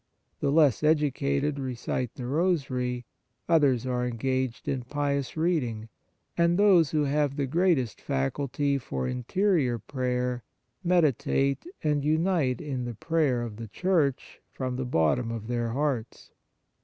The 0.39 0.49
less 0.49 0.81
educated 0.81 1.59
recite 1.59 2.15
the 2.15 2.25
Rosary; 2.25 3.05
others 3.47 3.85
are 3.85 4.07
engaged 4.07 4.67
in 4.67 4.81
pious 4.81 5.37
reading; 5.37 5.89
and 6.35 6.57
those 6.57 6.89
who 6.89 7.03
have 7.03 7.35
the 7.35 7.45
greatest 7.45 8.01
faculty 8.01 8.79
for 8.79 9.07
interior 9.07 9.77
prayer 9.77 10.41
meditate 10.83 11.67
and 11.83 12.03
unite 12.03 12.59
in 12.61 12.85
the 12.85 12.95
prayer 12.95 13.43
of 13.43 13.57
the 13.57 13.67
Church 13.67 14.41
from 14.49 14.75
the 14.75 14.85
bottom 14.85 15.29
of 15.29 15.45
their 15.45 15.69
hearts. 15.69 16.31